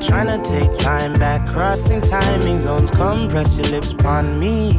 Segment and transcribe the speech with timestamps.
[0.00, 0.50] time to.
[0.50, 2.90] Take time back, crossing timing zones.
[2.90, 4.72] Come press your lips upon me.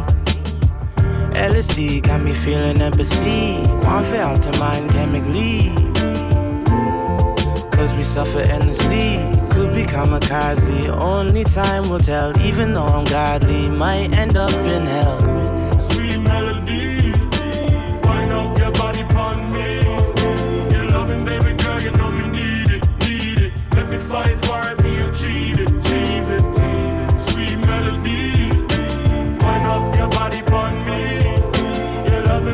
[1.33, 3.63] LSD got me feeling empathy.
[3.85, 5.69] One fair out to mind chemically.
[7.71, 9.17] Cause we suffer endlessly.
[9.51, 10.89] Could be kamikaze.
[10.89, 12.37] Only time will tell.
[12.41, 15.30] Even though I'm godly, might end up in hell.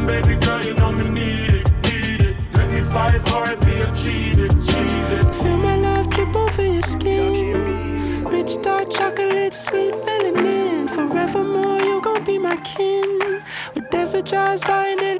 [0.07, 2.35] Baby girl, you know me need it, need it.
[2.53, 5.35] Let me fight for it, me achieve it, achieve it.
[5.35, 8.23] Feel my love drip over your skin.
[8.23, 10.89] Rich dark chocolate, sweet melanin.
[10.95, 13.43] Forevermore, you gon' be my kin.
[13.73, 15.16] Whatever drives by, and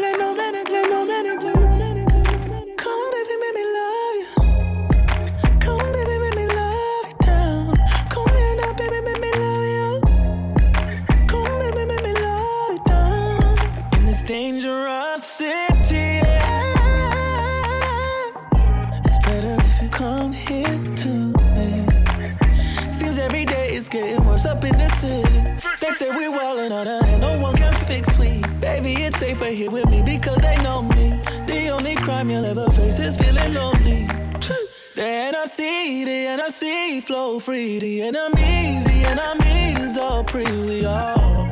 [37.02, 37.78] Flow free.
[37.80, 40.44] The enemies, the enemies are pre.
[40.44, 41.46] We all.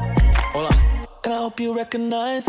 [0.53, 1.07] Hold on.
[1.23, 2.47] And I hope you recognize?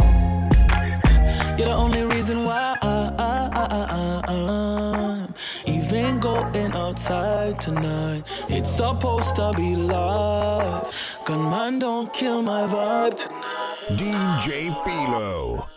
[1.59, 5.35] You're the only reason why I, I'm
[5.67, 8.25] even going outside tonight.
[8.49, 10.91] It's supposed to be live.
[11.25, 13.99] Gunman, don't kill my vibe tonight.
[13.99, 15.69] DJ Filo.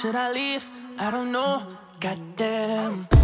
[0.00, 0.66] Should I leave?
[0.98, 1.76] I don't know.
[2.00, 3.19] Goddamn.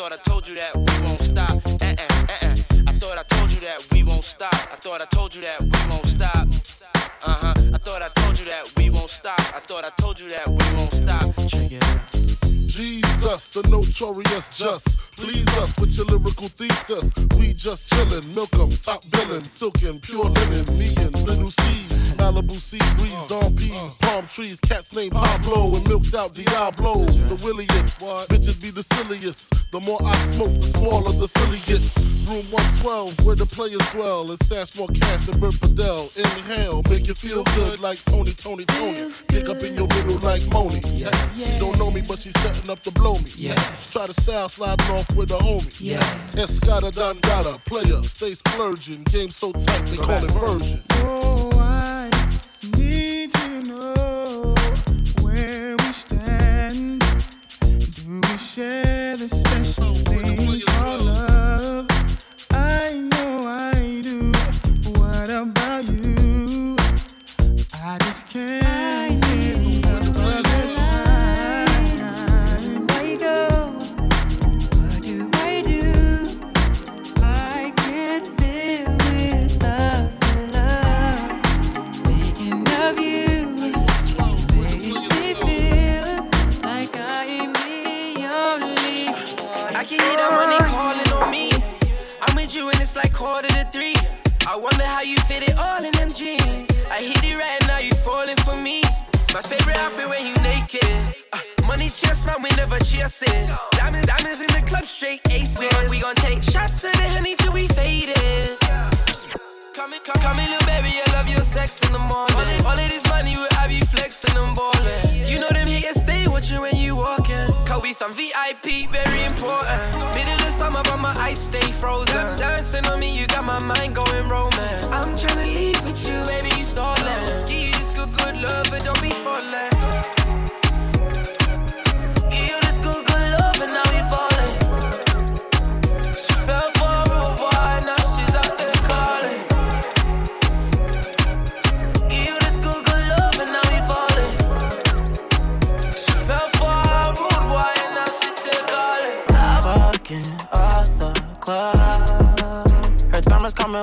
[0.00, 1.60] Thought I told you that we won't stop.
[1.82, 2.54] Eh eh eh eh.
[2.86, 4.54] I thought I told you that we won't stop.
[4.54, 6.48] I thought I told you that we won't stop.
[7.26, 7.54] Uh huh.
[7.74, 9.38] I thought I told you that we won't stop.
[9.54, 11.26] I thought I told you that we won't stop.
[11.46, 12.00] Check it out.
[12.66, 15.09] Jesus, the notorious just.
[15.20, 17.12] Please us with your lyrical thesis.
[17.38, 22.52] We just chillin', milk 'em, top billin', silkin', pure linen, me and little Cease, Malibu
[22.52, 27.04] sea breeze, dawn peas, palm trees, cats named Pablo and milked out Diablo.
[27.04, 28.00] The williest,
[28.30, 29.52] bitches be the silliest.
[29.72, 32.10] The more I smoke, the smaller the silly gets.
[32.30, 36.08] Room 112, where the players dwell, and stash more cash than Bert Fidel.
[36.16, 39.10] Inhale, make you feel good like Tony, Tony, Tony.
[39.28, 40.80] Pick up in your middle like Moni.
[40.94, 41.10] Yeah.
[41.34, 43.30] She don't know me, but she's setting up to blow me.
[43.36, 43.54] Yeah.
[43.90, 45.80] Try to style sliding off with a homie.
[45.80, 45.98] Yeah.
[46.32, 49.02] Escada Dangada, player, stay splurging.
[49.04, 50.82] Game so tight, they call it version.
[51.02, 52.10] Oh, I
[52.76, 53.99] need to know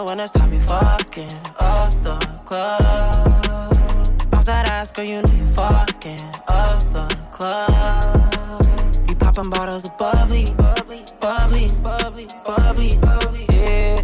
[0.08, 1.57] when it's time we fucking
[4.98, 9.08] girl, you you fucking off the club.
[9.08, 14.02] We popping bottles of bubbly, bubbly, bubbly, bubbly, bubbly, bubbly, yeah.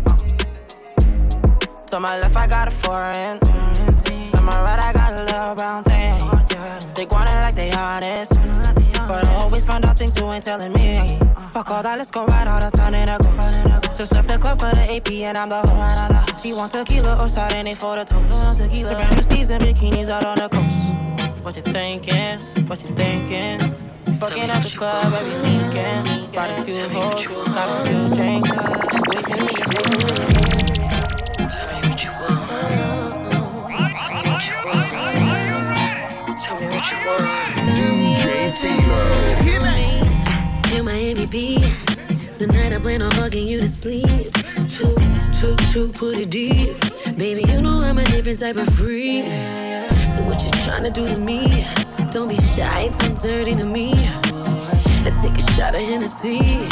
[1.88, 3.40] To my left, I got a foreign.
[3.40, 6.20] To my right, I got a little brown thing.
[6.96, 8.34] They want it like they honest.
[9.08, 11.20] But I always find out things you ain't telling me.
[11.54, 13.83] Fuck all that, let's go right out of town in a ghost.
[13.98, 16.42] Just left the club for the AP and I'm the host.
[16.42, 18.58] She want tequila or Sardine for the toast.
[18.58, 18.82] Tequila.
[18.82, 21.44] It's a brand new season, bikinis out on the coast.
[21.44, 22.40] What you thinking?
[22.68, 23.76] What you thinking?
[24.20, 26.32] Fucking at the club every weekend.
[26.32, 28.52] Brought a few hoes, got a few drinks.
[29.14, 29.54] Wasting me.
[31.54, 32.50] Tell me what you want.
[33.94, 34.90] Tell me what you want.
[36.40, 37.62] Tell me what you want.
[37.78, 38.26] DJ
[38.58, 39.00] Filo.
[40.72, 41.93] You're my MVP.
[42.44, 44.06] Tonight I plan on fucking you to sleep.
[44.68, 44.94] Two,
[45.40, 46.78] two, two, put it deep.
[47.18, 49.24] Baby, you know I'm a different type of freak.
[50.12, 51.66] So what you tryna do to me?
[52.12, 53.94] Don't be shy, too dirty to me.
[55.06, 56.68] Let's take a shot of Hennessy.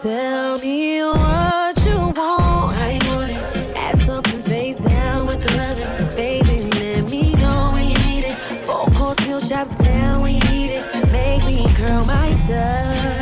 [0.00, 2.76] Tell me what you want.
[3.02, 3.76] You want it?
[3.76, 6.16] Ass up and face down with the loving.
[6.16, 8.60] Baby, let me know when you need it.
[8.60, 11.10] Four course meal chop down when you need it.
[11.10, 13.21] Make me curl my toes.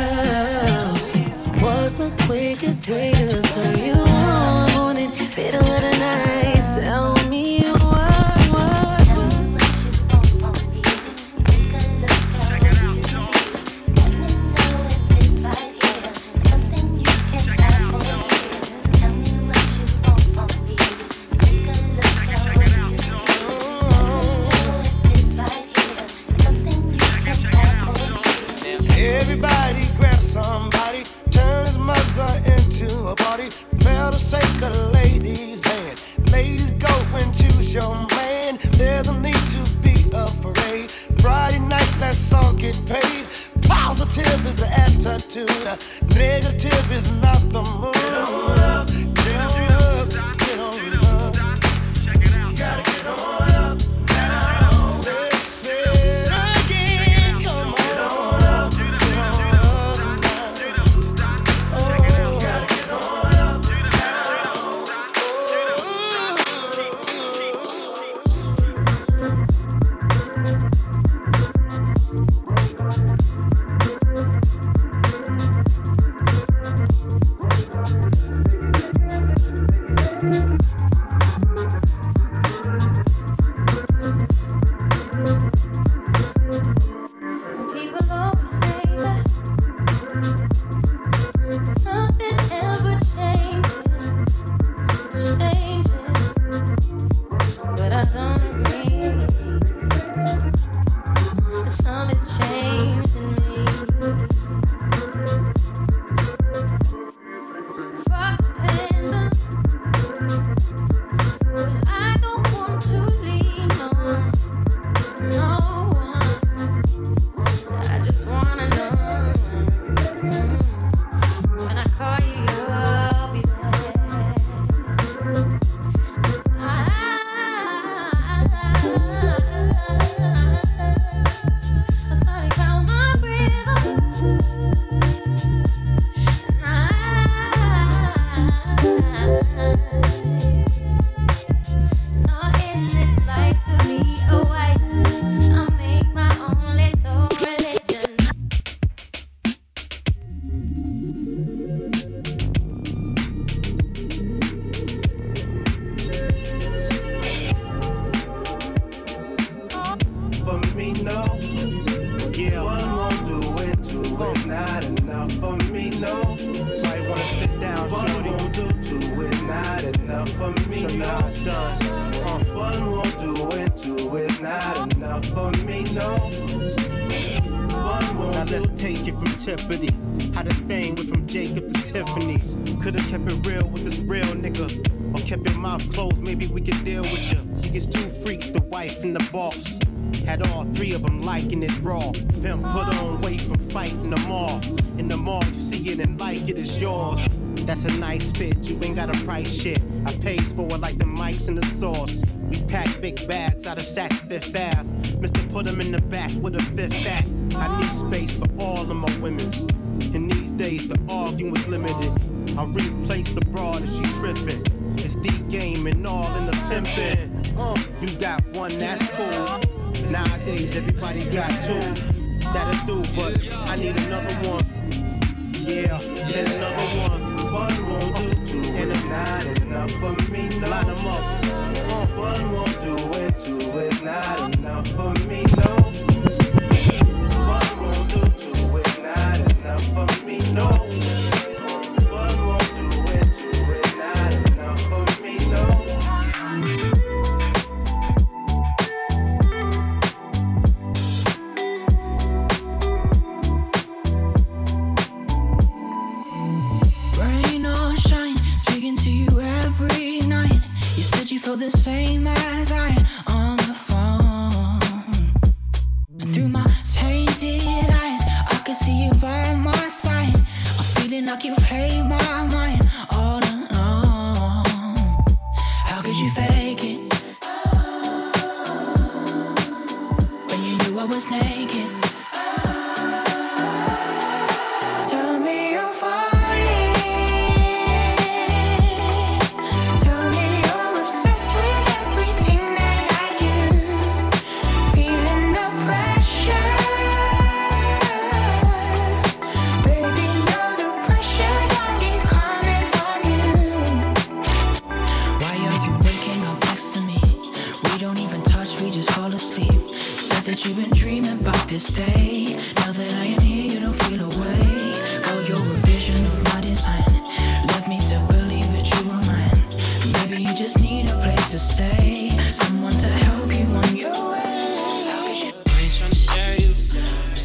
[2.01, 4.97] The quickest way to turn you on?
[4.97, 6.30] In middle of the night,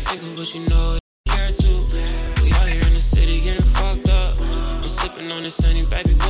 [0.06, 1.86] thinking, but you know I care too.
[2.42, 4.40] We out here in the city getting fucked up.
[4.40, 6.25] I'm sipping on this sunny baby.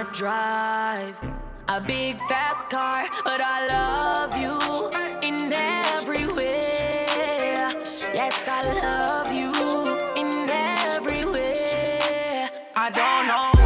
[0.00, 1.14] Not drive
[1.68, 4.56] a big fast car, but I love you
[5.20, 6.60] in every way.
[8.14, 9.52] Yes, I love you
[10.16, 12.48] in every way.
[12.74, 13.59] I don't know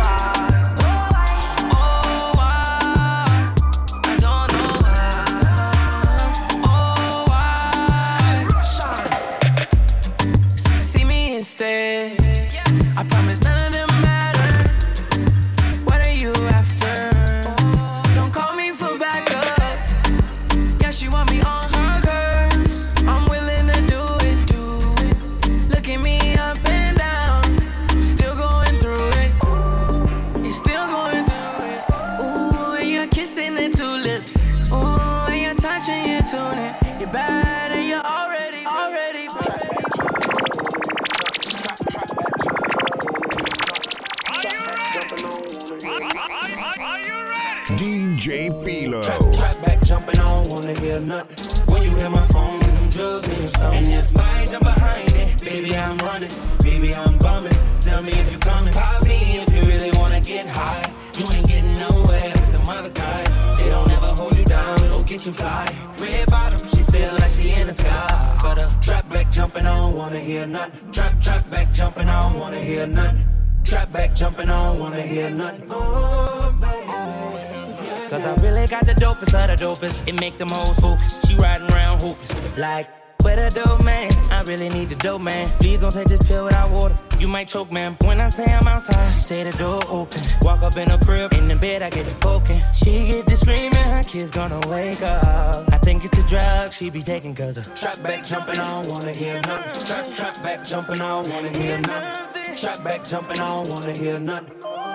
[50.94, 51.72] hear nothing.
[51.72, 53.74] When you hear my phone with them drugs in your stomach.
[53.74, 56.30] And if I jump behind it, baby, I'm running.
[56.62, 57.58] Baby, I'm bumming.
[57.80, 58.72] Tell me if you coming.
[58.72, 60.86] Pop me if you really wanna get high.
[61.18, 63.58] You ain't getting nowhere with the other guys.
[63.58, 65.66] They don't ever hold you down, don't get you fly.
[65.98, 68.38] Red bottom, she feel like she in the sky.
[68.42, 70.92] But uh, trap back jumping, I don't wanna hear nothing.
[70.92, 73.26] Trap, trap back jumping, I don't wanna hear nothing.
[73.64, 75.68] Trap back jumping, I don't wanna hear nothing.
[78.08, 80.06] Cause I really got the dopest of the dopest.
[80.06, 81.20] It make them hoes focus.
[81.26, 82.58] She riding around hopeless.
[82.58, 82.88] Like,
[83.22, 84.12] where the dope man?
[84.30, 85.48] I really need the dope man.
[85.58, 86.94] Please don't take this pill without water.
[87.18, 87.96] You might choke, man.
[88.04, 90.20] When I say I'm outside, she say the door open.
[90.42, 92.60] Walk up in her crib, in the bed, I get the poking.
[92.74, 95.72] She get the screaming, her kids gonna wake up.
[95.72, 98.92] I think it's the drug she be taking cause the Trap back jumping, I don't
[98.92, 99.86] wanna hear nothing.
[99.86, 102.56] Trap, trap back jumping, I don't wanna hear nothing.
[102.56, 104.93] Trap back jumping, I don't wanna hear nothing.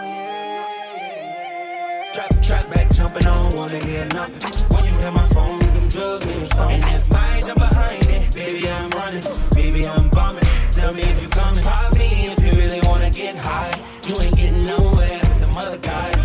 [2.11, 4.75] Trap, trap back jumping, I don't wanna hear nothing.
[4.75, 6.71] When you hear my phone, with them drugs in your stomach.
[6.71, 9.23] And if I jump behind it, baby, I'm running.
[9.53, 10.43] Baby, I'm bumming.
[10.71, 11.63] Tell me if you coming.
[11.63, 13.71] Pop me if you really wanna get high.
[14.07, 16.18] You ain't getting nowhere with the mother guys.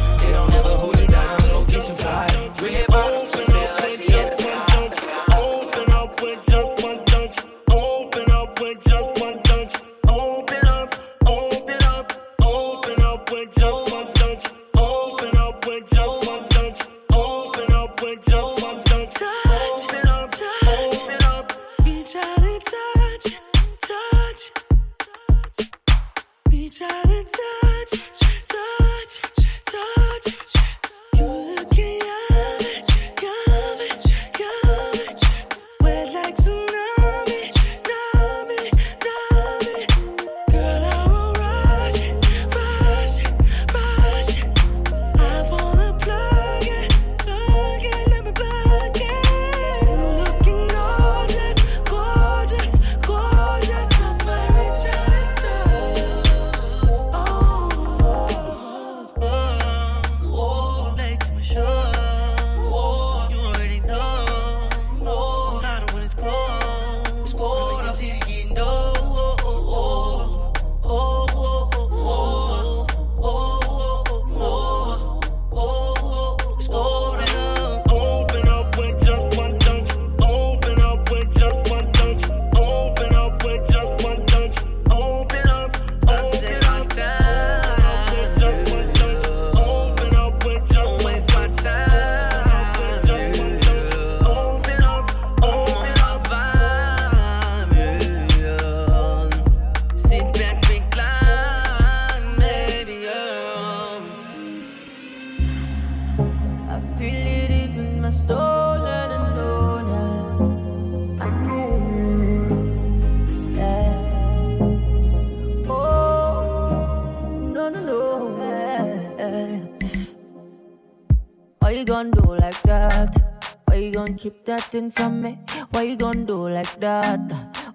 [121.94, 123.46] Why you gonna do like that?
[123.66, 125.38] Why you gonna keep that thing from me?
[125.70, 127.20] Why you gonna do like that?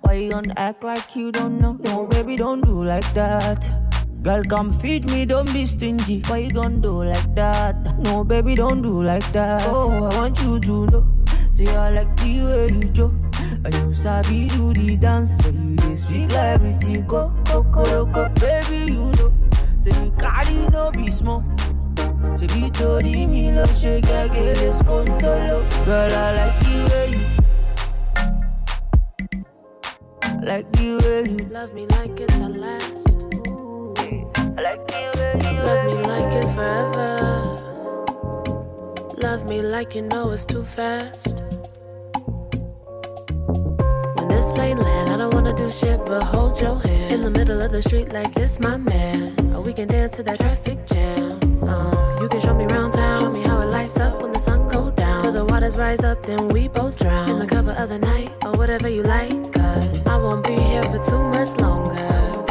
[0.01, 1.77] Why you gonna act like you don't know?
[1.85, 3.65] No, baby, don't do like that.
[4.21, 6.21] Girl, come feed me, don't be stingy.
[6.27, 7.97] Why you gon' do like that?
[7.99, 9.65] No, baby, don't do like that.
[9.67, 11.07] Oh, I want you to know.
[11.49, 13.13] See, I like the way you joke.
[13.63, 15.37] And you sabi do the dance.
[15.37, 17.07] So you speak like everything.
[17.07, 19.31] Go, go, go, go, baby, you know.
[19.79, 21.41] Say you carry no be small.
[22.41, 27.19] You told me love, shake, get let's Girl, I like the way you
[30.41, 33.17] like the way you love me like it's a last.
[34.57, 37.09] I like the way you love me like it's forever.
[39.17, 41.41] Love me like you know it's too fast.
[44.15, 47.31] When this plane land, I don't wanna do shit but hold your hand in the
[47.31, 49.53] middle of the street like this, my man.
[49.53, 50.98] Or we can dance to that traffic jam.
[52.29, 54.91] Can show me round town, show me how it lights up when the sun go
[54.91, 55.21] down.
[55.23, 58.31] Till the waters rise up, then we both drown in the cover of the night
[58.43, 59.31] or whatever you like.
[59.51, 61.95] Cause I won't be here for too much longer.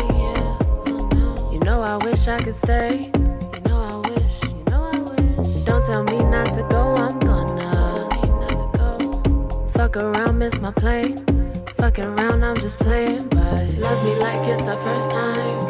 [0.00, 3.10] Oh you know I wish I could stay.
[3.14, 4.42] You know I wish.
[4.42, 5.64] You know I wish.
[5.64, 6.96] Don't tell me not to go.
[6.96, 7.62] I'm gonna.
[7.94, 9.68] Tell me not to go.
[9.68, 11.24] Fuck around, miss my plane.
[11.76, 13.28] Fucking around, I'm just playing.
[13.28, 15.67] But love me like it's our first time.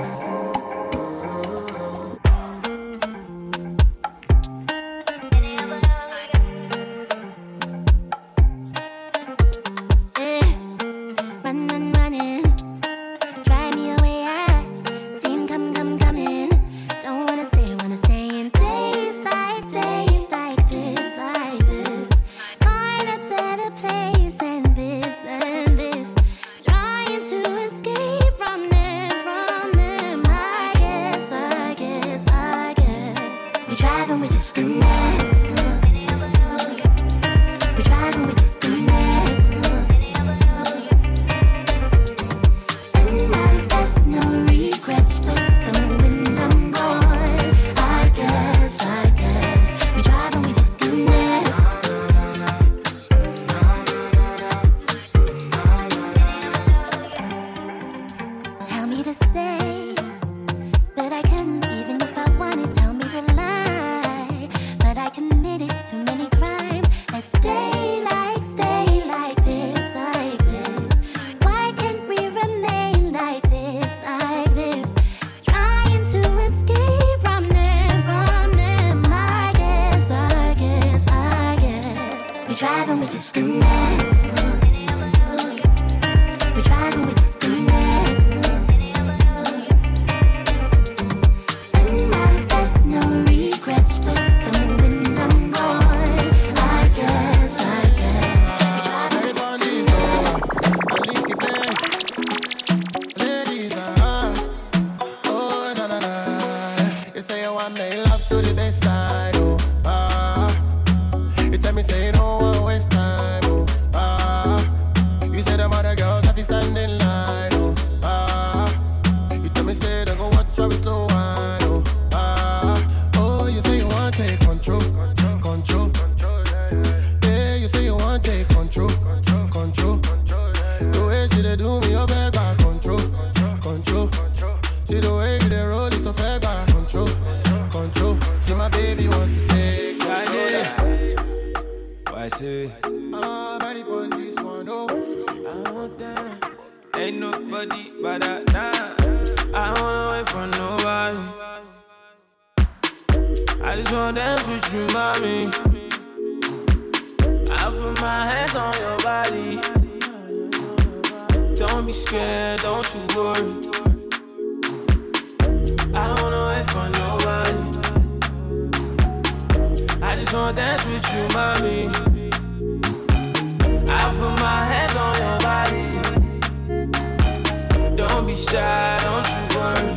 [179.04, 179.92] Don't you worry.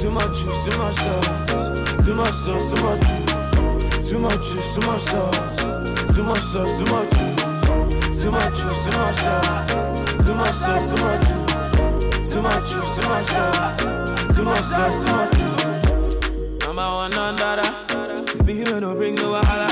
[0.00, 2.04] Too much juice, too much sauce.
[2.04, 4.08] Too much sauce, too much juice.
[4.08, 5.56] Too much juice, too much sauce.
[6.14, 8.22] Too much sauce, too much juice.
[8.22, 9.70] Too much juice, too much sauce.
[10.24, 12.32] Too much sauce, too much juice.
[12.32, 14.36] Too much juice, too much sauce.
[14.36, 16.66] Too much sauce, too much juice.
[16.66, 17.66] Number one, oh, none dada.
[18.44, 19.68] Be human, don't bring no wahala.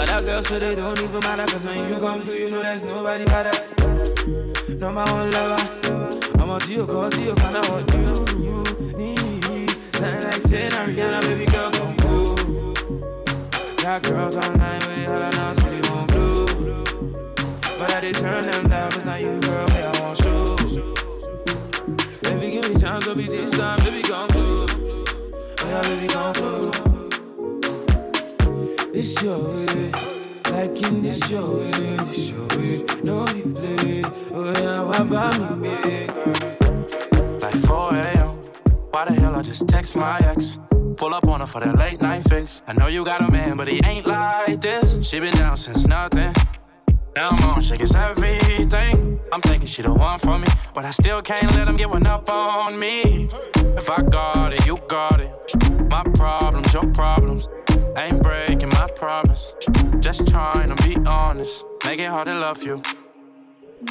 [0.00, 1.46] Other girls so they don't even matter.
[1.46, 4.43] Cause when you come through, you know there's nobody better.
[4.78, 5.62] Number one lover.
[6.40, 8.64] I'm to you, call you, can I want you, you
[8.96, 9.70] need.
[9.94, 12.36] Sound like saying Ariana, baby girl, come cool.
[13.76, 16.46] Got girls online with it, holla now, so they won't blue.
[17.78, 20.56] But I did turn them down, cause now you girl, me, I want show.
[22.22, 24.70] Baby, give me so be this time, baby, come close.
[24.70, 26.80] Oh yeah, baby, come close.
[28.92, 30.13] This your way,
[30.54, 31.80] like in this show, eh?
[31.80, 32.84] way, this show, way.
[33.02, 34.02] No play.
[34.32, 36.06] Oh yeah, why me?
[37.44, 38.28] Like 4 a.m.
[38.90, 40.58] Why the hell I just text my ex?
[40.96, 42.62] Pull up on her for that late night fix.
[42.68, 45.06] I know you got a man, but he ain't like this.
[45.06, 46.32] She been down since nothing.
[47.16, 49.20] Now I'm on, shake it's everything.
[49.32, 52.06] I'm thinking she the one for me, but I still can't let him get one
[52.06, 53.28] up on me.
[53.80, 55.30] If I got it, you got it.
[55.90, 57.48] My problems, your problems.
[57.96, 59.54] Ain't breaking my promise.
[60.00, 61.64] Just trying to be honest.
[61.84, 62.82] Make it hard to love you.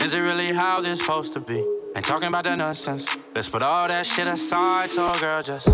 [0.01, 1.65] Is it really how this supposed to be?
[1.95, 3.17] Ain't talking about that nonsense.
[3.33, 5.69] Let's put all that shit aside, so girl, just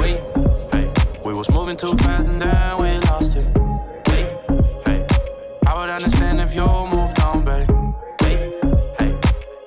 [0.00, 0.18] wait.
[0.72, 0.92] Hey,
[1.24, 3.46] we was moving too fast and then we lost it.
[4.08, 4.36] Hey,
[4.84, 5.06] hey,
[5.64, 7.70] I would understand if you moved on, babe.
[8.22, 8.58] Hey,
[8.98, 9.16] hey,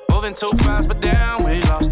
[0.10, 1.91] moving too fast, but then we lost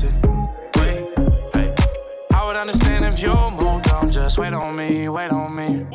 [4.37, 4.53] moved on.
[4.53, 5.87] Just wait on me, wait on me.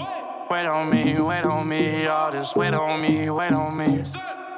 [0.50, 2.54] Wait on me, wait on me, all this.
[2.56, 4.02] Wait on me, wait on me.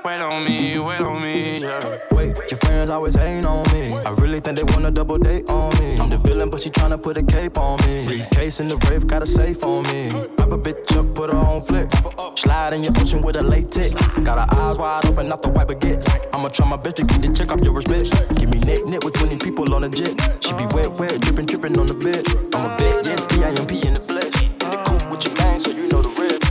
[0.07, 1.99] Wait on me, wait on me, yeah.
[2.13, 3.93] Wait, your friends always hating on me.
[3.93, 5.99] I really think they wanna double date on me.
[5.99, 8.07] I'm the villain, but she tryna put a cape on me.
[8.07, 10.13] Briefcase in the rave, got a safe on me.
[10.39, 11.91] Wrap a bitch up, put her on flick.
[12.37, 13.95] Slide in your ocean with a late tick.
[14.23, 16.07] Got her eyes wide open, not the wipe baguettes.
[16.33, 18.33] I'ma try my best to get the check off your respect.
[18.37, 20.15] Give me neck, neck with 20 people on a jet.
[20.39, 22.25] She be wet, wet, dripping, dripping on the bed.
[22.55, 24.41] I'm a vet, yes, P-I-M-P in the flesh.
[24.41, 26.46] In the coupe with your gang, so you know the rest.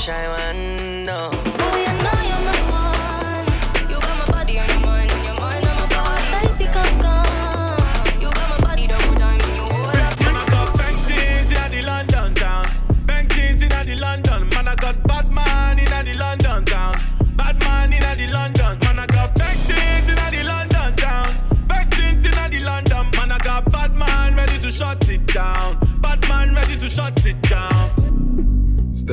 [0.00, 0.69] Shy one,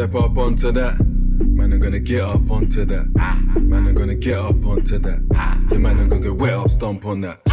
[0.07, 1.05] Step up onto that.
[1.05, 3.07] Man, I'm gonna get up onto that.
[3.59, 5.67] Man, I'm gonna get up onto that.
[5.69, 7.43] Yeah, man, I'm gonna get wet up, stomp on that.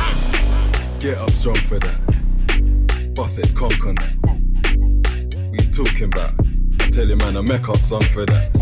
[1.00, 3.12] Get up strong for that.
[3.12, 4.14] Bust it, conk on that.
[5.50, 6.34] What you talking about?
[6.80, 8.52] I tell you, man, I make up song for that.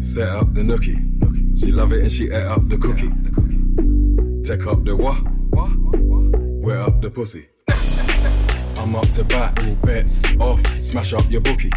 [0.00, 0.98] Set up the nookie.
[1.60, 3.12] She love it and she ate up the cookie.
[4.42, 5.22] Take up the what?
[6.60, 7.46] Wet up the pussy.
[8.76, 11.70] I'm up to bat, all bets off, smash up your bookie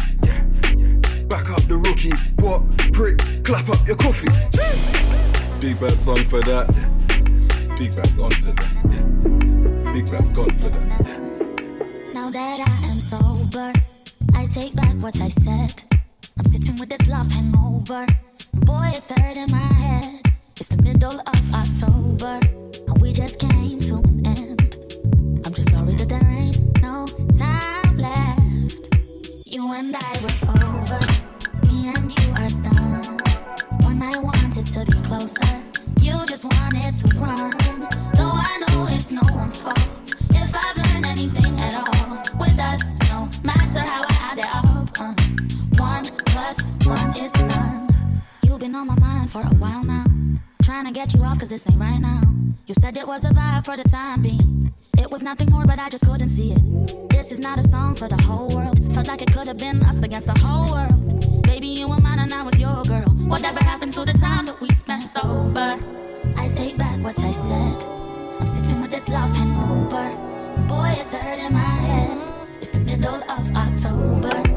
[1.30, 2.10] back up the rookie.
[2.42, 2.60] What?
[2.92, 4.28] Prick, clap up your coffee.
[5.60, 6.66] Big Bat's on for that.
[7.78, 9.92] Big bads on to that.
[9.94, 11.06] Big Bat's gone for that.
[12.12, 13.72] Now that I am sober,
[14.34, 15.82] I take back what I said.
[16.36, 18.06] I'm sitting with this love hangover.
[18.52, 20.22] Boy, it's hurting my head.
[20.56, 22.40] It's the middle of October,
[22.88, 23.89] and we just came to
[53.70, 54.74] for the time being.
[54.98, 57.08] It was nothing more, but I just couldn't see it.
[57.08, 58.76] This is not a song for the whole world.
[58.94, 61.42] Felt like it could have been us against the whole world.
[61.44, 63.08] Baby, you were mine and I was your girl.
[63.34, 65.78] Whatever happened to the time that we spent sober?
[66.36, 67.84] I take back what I said.
[68.40, 70.08] I'm sitting with this love hangover.
[70.66, 72.18] Boy, it's hurting my head.
[72.60, 74.49] It's the middle of October.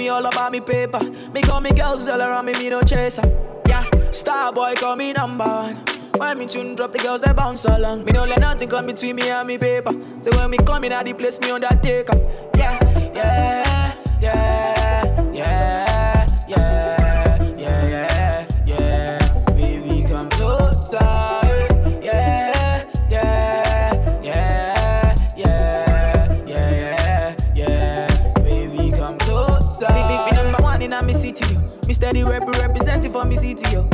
[0.00, 1.00] me all about me paper.
[1.34, 3.22] Me call me girls all around ah, me, me no chaser.
[3.68, 5.76] Yeah, star boy call me number one.
[6.16, 8.04] When me tune drop, the girls they bounce along.
[8.06, 9.92] Me no let nothing come between me and me paper.
[10.22, 12.16] So when me come in at the place, me undertaker.
[33.40, 33.88] city, yo.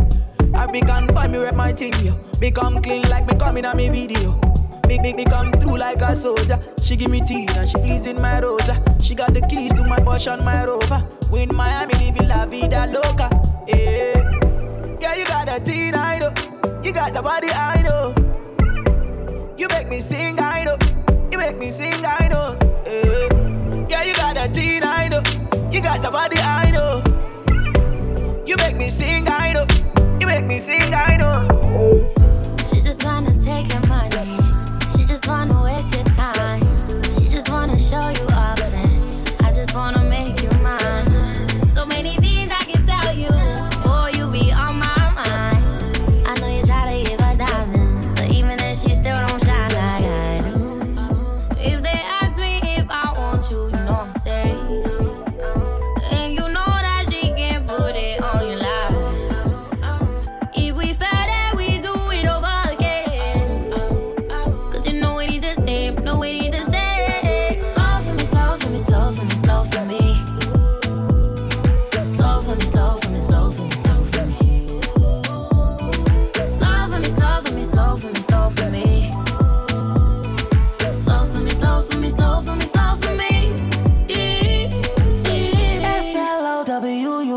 [0.55, 2.15] African boy, me rep my thing, yo.
[2.41, 4.39] Become clean like me coming on me video.
[4.87, 6.59] Make me come through like a soldier.
[6.83, 8.83] She give me tea and she pleasing my rosa.
[9.01, 11.07] She got the keys to my Porsche and my Rover.
[11.31, 13.29] We in Miami living la vida loca.
[13.69, 16.33] Yeah, yeah you got the teen, I know.
[16.83, 18.15] You got the body, I know.
[19.57, 20.77] You make me sing, I know.
[21.31, 22.57] You make me sing, I know.
[22.85, 25.23] Yeah, yeah you got the teen, I know.
[25.71, 27.06] You got the body, I know.
[28.57, 29.67] You make me sing, I know.
[30.19, 31.56] You make me sing, I know.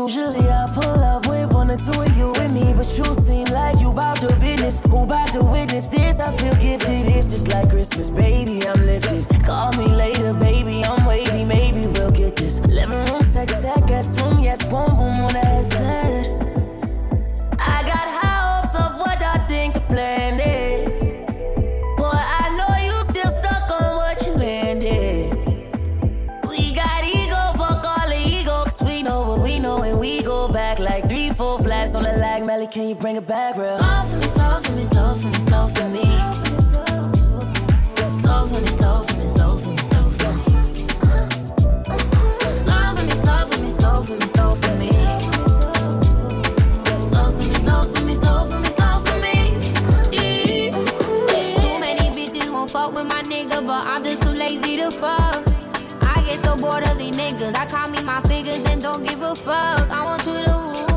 [0.00, 3.44] Usually I pull up with one or two of you with me, but you seem
[3.48, 4.80] like you about to business.
[4.88, 6.18] Who bout to witness this?
[6.20, 7.04] I feel gifted.
[7.10, 8.66] It's just like Christmas, baby.
[8.66, 9.28] I'm lifted.
[9.44, 10.82] Call me later, baby.
[10.84, 11.44] I'm wavy.
[11.44, 12.66] Maybe we'll get this.
[12.66, 15.46] Living room sex, sex, guess room, yes, one boom, on the
[33.20, 33.78] it back real?
[33.78, 36.02] Slow for me, slow for me, slow for me, slow for me.
[38.20, 40.28] Slow for me, slow for me, slow for me, slow for
[44.76, 44.82] me.
[47.10, 49.34] Slow for me, slow for me, slow for me, slow for me.
[51.60, 55.42] Too many bitches won't fuck with my nigga, but I'm just too lazy to fuck.
[56.02, 57.54] I get so bored of these niggas.
[57.56, 59.90] I call me my figures and don't give a fuck.
[59.90, 60.89] I want you to.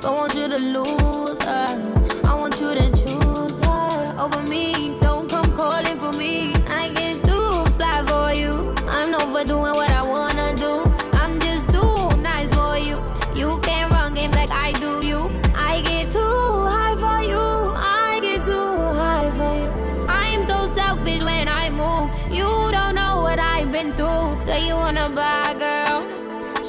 [0.00, 2.22] Don't want you to lose her.
[2.24, 4.96] I want you to choose her over me.
[5.00, 6.54] Don't come calling for me.
[6.68, 8.74] I get too fly for you.
[8.86, 10.84] I'm overdoing what I wanna do.
[11.14, 13.02] I'm just too nice for you.
[13.34, 15.28] You can't run games like I do you.
[15.56, 17.72] I get too high for you.
[17.74, 20.06] I get too high for you.
[20.08, 22.08] I'm so selfish when I move.
[22.32, 24.40] You don't know what I've been through.
[24.42, 26.06] Say you wanna buy girl.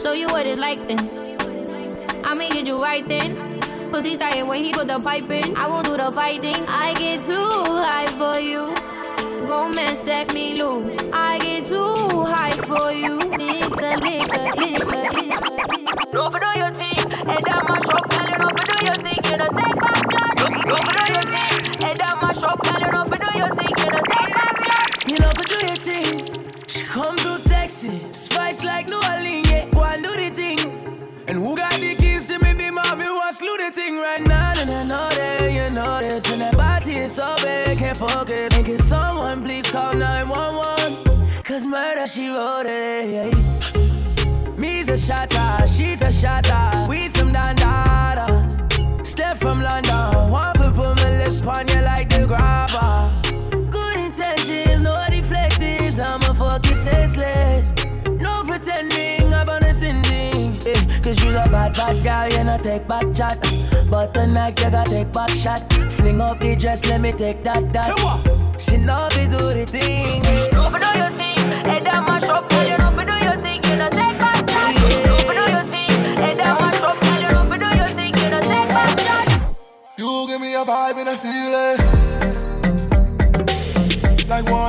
[0.01, 1.28] Show you what it's like then.
[2.29, 3.59] I'ma get you right then.
[3.91, 5.57] Pussy tight when he put the pipe in.
[5.57, 6.63] I won't do the fighting.
[6.67, 8.75] I get too high for you.
[9.47, 10.95] Go man, set me loose.
[11.11, 13.17] I get too high for you.
[13.33, 16.13] Mix the liquor, liquor, liquor.
[16.13, 18.29] No for do your thing, head down my shop, girl.
[18.29, 20.37] You know for do your thing, you know take back blood.
[20.69, 22.79] No for do your thing, head down my shop, girl.
[22.79, 24.87] You know for do your thing, you know take back blood.
[25.09, 26.45] You love to do your thing.
[26.67, 29.65] She come too sexy, spice like New Orleans, yeah.
[29.73, 30.59] Go and do the thing.
[31.27, 31.93] And who got the
[33.39, 34.53] slew the thing right now.
[34.57, 36.29] And I know that you know this.
[36.29, 38.53] And that body is so big, can't focus.
[38.53, 41.43] And can someone please call 911?
[41.43, 43.33] Cause murder, she wrote it.
[44.57, 46.71] Me's a shotter, she's a shotter.
[46.89, 49.07] We some dandadas.
[49.07, 53.09] Step from London, one foot put my lips on you like the grabber.
[53.71, 55.95] Good intentions, no deflectors.
[55.97, 57.73] I'm a fucking senseless.
[58.21, 59.18] No pretending,
[60.65, 63.39] Eh, Cause you's a bad, bad girl, you not take back chat.
[63.89, 65.71] But tonight you gotta take back shot.
[65.93, 67.95] Fling up the dress, let me take that, that.
[68.59, 70.21] She know me do the thing.
[70.53, 72.63] No for do your thing, head down my shop, girl.
[72.63, 74.75] You know for do your thing, you know take back blood.
[75.05, 75.89] No for do your thing,
[76.19, 77.19] head down my shop, girl.
[77.21, 79.55] You know for do your thing, you know take back blood.
[79.97, 81.77] You give me a vibe and a feeling
[84.27, 84.68] like one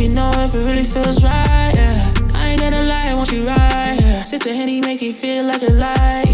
[0.00, 2.12] me know if it really feels right, yeah.
[2.34, 4.24] I ain't gonna lie, I want you right here.
[4.24, 6.29] Sip the henny, make it feel like a light,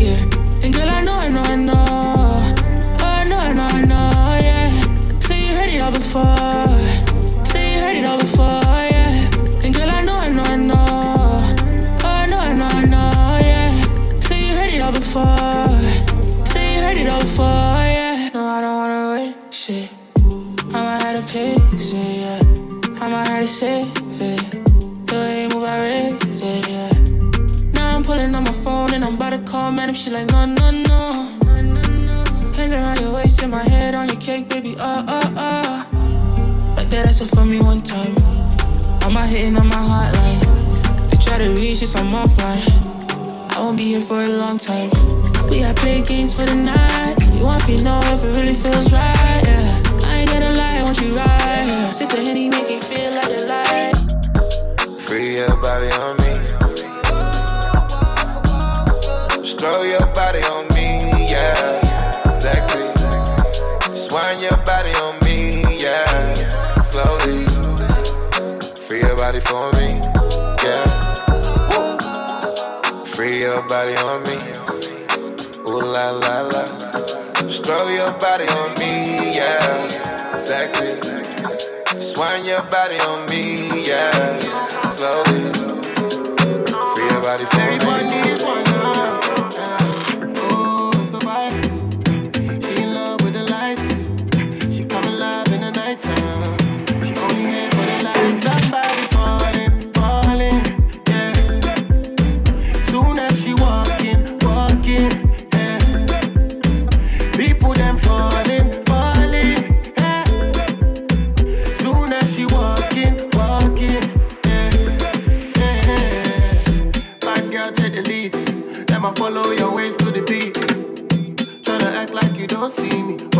[41.87, 43.55] us, I'm offline.
[43.55, 44.91] I won't be here for a long time.
[45.49, 47.17] We got play games for the night.
[47.35, 49.83] You want to know if it really feels right, yeah.
[50.05, 51.93] I ain't gonna lie, I want you right.
[51.95, 53.95] Sip the henny, make it feel like a light.
[55.07, 56.33] Free your body on me.
[59.87, 62.31] Your body on me, yeah.
[62.31, 62.87] sexy.
[63.95, 66.05] Swing your body on me, yeah,
[66.81, 67.45] slowly.
[68.87, 70.01] Free your body for me,
[73.57, 74.37] your body on me,
[75.67, 76.65] ooh la la la.
[77.49, 81.01] Stroll your body on me, yeah, sexy.
[81.99, 84.39] Swing your body on me, yeah,
[84.83, 85.53] slowly.
[86.95, 88.36] Free your body for me.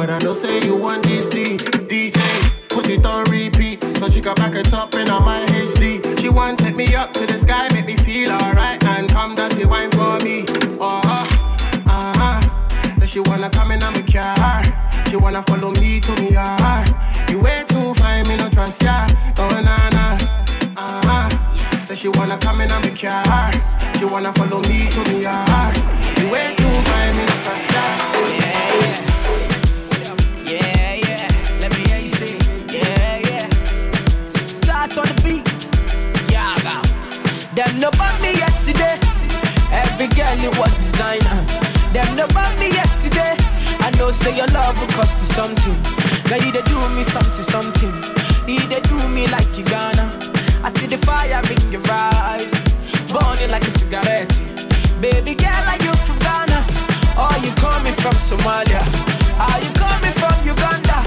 [0.07, 1.57] But I know say you want this D.
[1.57, 2.21] DJ,
[2.69, 6.21] put it on repeat, so she got back it up in on my HD.
[6.21, 9.65] She want take me up to the sky, make me feel alright, and come dirty
[9.65, 10.45] wine for me.
[10.79, 11.01] Oh,
[11.87, 12.97] uh huh.
[13.01, 14.63] So she wanna come in on my car.
[15.11, 16.89] She wanna follow me to me heart.
[17.31, 19.07] You way too fine, me no trust ya.
[19.39, 20.19] Oh na na.
[20.77, 21.87] Huh.
[21.87, 23.51] So she wanna come in on my car.
[23.99, 25.46] She wanna follow me to me heart.
[44.17, 45.77] Say your love will cost you something.
[46.31, 47.95] Now you they do me something, something.
[48.49, 50.07] You they do me like you gonna.
[50.63, 52.75] I see the fire in your eyes,
[53.13, 54.31] burning like a cigarette.
[55.01, 56.61] Baby girl, are you from Ghana?
[57.23, 58.83] Or you coming from Somalia?
[59.39, 60.99] Are you coming from Uganda?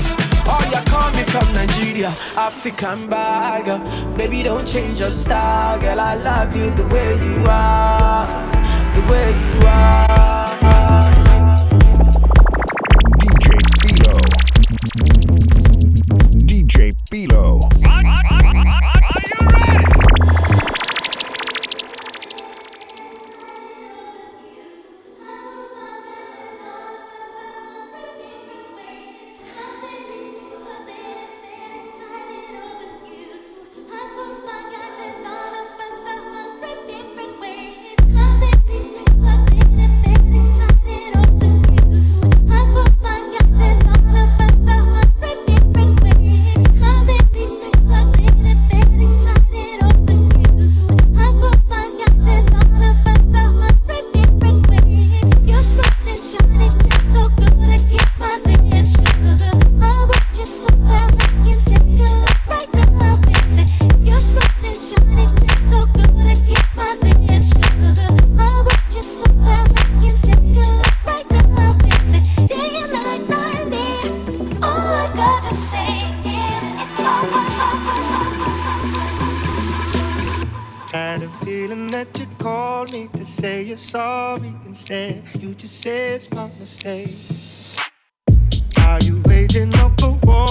[0.51, 2.09] Or you coming from Nigeria?
[2.37, 3.65] African bag,
[4.17, 5.99] baby, don't change your style, girl.
[5.99, 8.27] I love you the way you are,
[8.95, 10.08] the way you are.
[16.89, 18.08] DJ Filo.
[83.69, 85.21] You're sorry instead.
[85.39, 87.15] You just said it's my mistake.
[88.77, 90.48] Are you waging up a war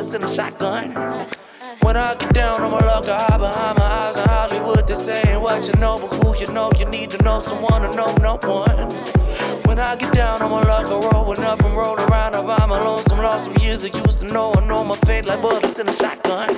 [0.00, 0.92] bullets in a shotgun.
[1.82, 4.86] When I get down on my luck, I hide behind my eyes in Hollywood.
[4.86, 7.90] This ain't what you know, but who you know, you need to know someone to
[7.94, 8.90] know no one.
[9.66, 12.34] When I get down on my luck, I rollin' up and roll around.
[12.34, 14.54] I buy my lonesome, lost some years I used to know.
[14.54, 16.48] I know my fate like bullets in a shotgun.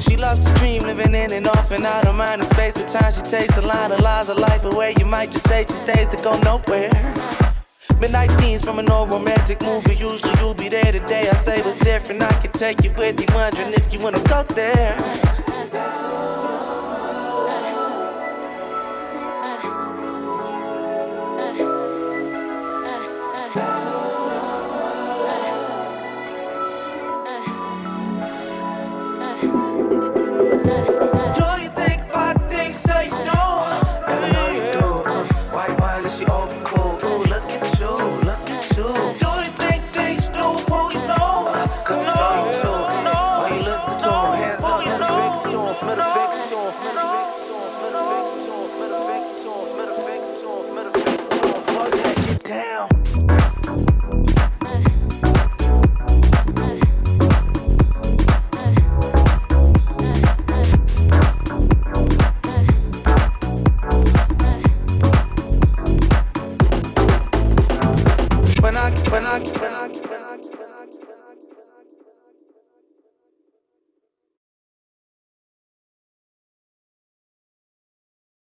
[0.00, 2.76] She loves to dream, living in and off and out of mind and space.
[2.78, 3.12] At time.
[3.12, 4.94] she takes a line of lies of life away.
[4.98, 6.90] You might just say she stays to go nowhere.
[8.00, 9.94] Midnight scenes from an old romantic movie.
[9.94, 11.28] Usually you'll be there today.
[11.28, 12.22] I say what's different.
[12.22, 14.96] I can take you with me, wondering if you wanna go there.